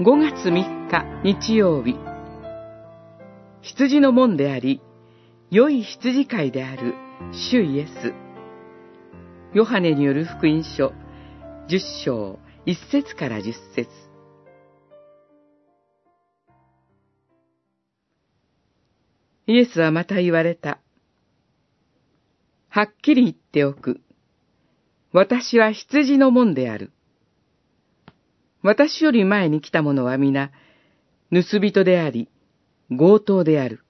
[0.00, 1.94] 5月3日日曜日
[3.60, 4.80] 羊の門であり
[5.50, 6.94] 良い羊飼いである
[7.32, 8.14] 主イエス
[9.52, 10.94] ヨハネによる福音書
[11.68, 13.90] 10章1節から10節
[19.46, 20.80] イエスはまた言われた。
[22.70, 24.00] はっきり言っておく。
[25.12, 26.90] 私は羊の門である。
[28.62, 30.50] 私より前に来た者は皆、
[31.32, 32.28] 盗人であり、
[32.90, 33.82] 強盗である。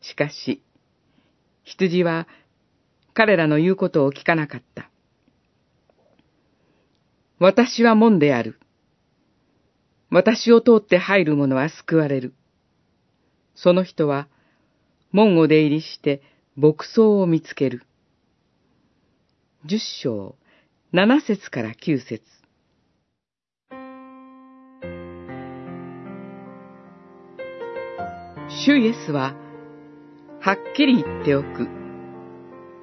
[0.00, 0.62] しかし、
[1.64, 2.26] 羊は
[3.12, 4.90] 彼らの言うことを聞かなかった。
[7.38, 8.58] 私は門である。
[10.10, 12.34] 私を通って入る者は救われる。
[13.54, 14.28] その人は、
[15.12, 16.22] 門を出入りして
[16.56, 17.82] 牧草を見つける。
[19.64, 20.36] 十章、
[20.92, 22.22] 七節から九節。
[28.62, 29.34] 主イエスは、
[30.40, 31.68] はっきり言っておく。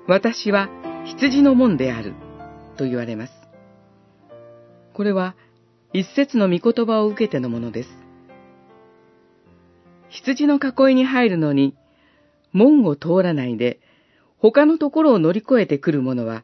[0.05, 0.69] 私は
[1.05, 2.13] 羊の門である。
[2.77, 3.33] と言われます。
[4.93, 5.35] これは、
[5.93, 7.89] 一節の御言葉を受けてのものです。
[10.09, 11.73] 羊の囲いに入るのに、
[12.51, 13.79] 門を通らないで、
[14.39, 16.43] 他のところを乗り越えてくる者は、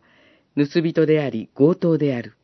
[0.56, 2.38] 盗人であり強盗である。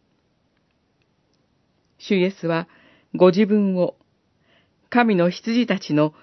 [1.98, 2.68] 主イエスは、
[3.16, 3.96] ご自分を、
[4.90, 6.14] 神の羊たちの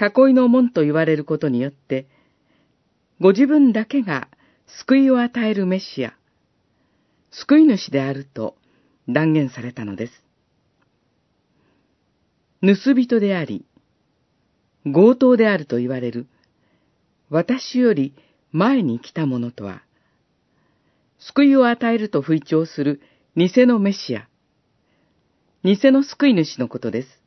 [0.00, 2.06] 囲いの門と言われることによって、
[3.20, 4.28] ご自分だけが
[4.66, 6.14] 救いを与えるメシア、
[7.30, 8.56] 救い主であると
[9.08, 10.12] 断言されたのです。
[12.62, 13.66] 盗人であり、
[14.84, 16.26] 強盗であると言われる、
[17.28, 18.14] 私より
[18.52, 19.82] 前に来た者とは、
[21.18, 23.02] 救いを与えると吹聴する
[23.36, 24.28] 偽のメシア、
[25.62, 27.19] 偽の救い主のことです。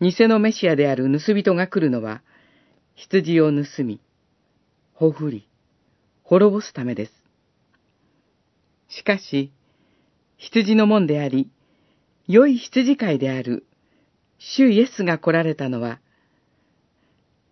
[0.00, 2.22] 偽のメシアである盗人が来るのは、
[2.94, 4.00] 羊を盗み、
[4.94, 5.48] ほふり、
[6.22, 7.12] 滅ぼすためです。
[8.88, 9.52] しかし、
[10.36, 11.50] 羊の門であり、
[12.28, 13.66] 良い羊飼いである
[14.38, 16.00] 主イエスが来られたのは、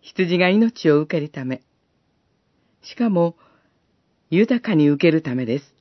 [0.01, 1.61] 羊が命を受けるため、
[2.81, 3.35] しかも、
[4.29, 5.73] 豊かに受けるためです。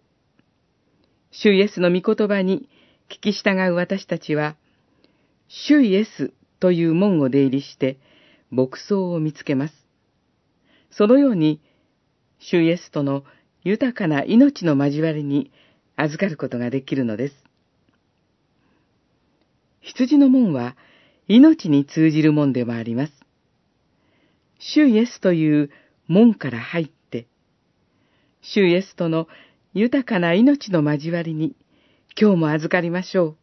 [1.31, 2.69] 主イエスの御言葉に
[3.09, 4.57] 聞き従う私たちは、
[5.49, 7.99] 主イエスという門を出入りして、
[8.51, 9.75] 牧草を見つけます。
[10.91, 11.61] そのように、
[12.39, 13.25] 主イエスとの
[13.65, 15.51] 豊かな命の交わりに
[15.97, 17.35] 預かることができるのです。
[19.81, 20.77] 羊の門は
[21.29, 23.13] 命に通じる門でもあります。
[24.59, 25.71] 主イエスという
[26.07, 27.27] 門から入って、
[28.43, 29.29] 主イエスとの
[29.75, 31.55] 豊かな命の交わりに
[32.19, 33.37] 今日も預かりましょう。